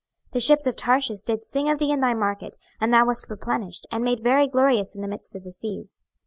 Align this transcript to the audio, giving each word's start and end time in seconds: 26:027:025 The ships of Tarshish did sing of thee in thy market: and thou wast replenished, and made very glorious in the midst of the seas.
26:027:025 0.31 0.31
The 0.31 0.39
ships 0.39 0.65
of 0.65 0.75
Tarshish 0.75 1.21
did 1.21 1.45
sing 1.45 1.69
of 1.69 1.77
thee 1.77 1.91
in 1.91 1.99
thy 1.99 2.15
market: 2.15 2.57
and 2.79 2.91
thou 2.91 3.05
wast 3.05 3.29
replenished, 3.29 3.85
and 3.91 4.03
made 4.03 4.23
very 4.23 4.47
glorious 4.47 4.95
in 4.95 5.01
the 5.03 5.07
midst 5.07 5.35
of 5.35 5.43
the 5.43 5.51
seas. 5.51 6.01